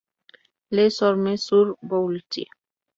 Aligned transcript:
Les 0.71 1.03
Ormes-sur-Voulzie 1.03 2.47